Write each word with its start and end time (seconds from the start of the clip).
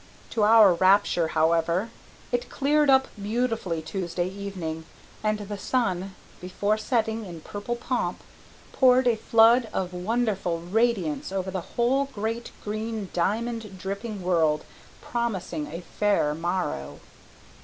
To 0.31 0.41
our 0.41 0.73
rapture, 0.73 1.27
however, 1.27 1.91
it 2.31 2.49
cleared 2.49 2.89
up 2.89 3.07
beautifully 3.21 3.83
Tuesday 3.83 4.27
evening, 4.27 4.85
and 5.23 5.37
the 5.41 5.59
sun, 5.59 6.15
before 6.39 6.75
setting 6.79 7.23
in 7.23 7.41
purple 7.41 7.75
pomp, 7.75 8.19
poured 8.73 9.05
a 9.05 9.15
flood 9.15 9.69
of 9.71 9.93
wonderful 9.93 10.57
radiance 10.57 11.31
over 11.31 11.51
the 11.51 11.61
whole 11.77 12.05
great, 12.05 12.49
green, 12.63 13.11
diamond 13.13 13.77
dripping 13.77 14.23
world, 14.23 14.65
promising 15.01 15.67
a 15.67 15.81
fair 15.81 16.33
morrow. 16.33 16.99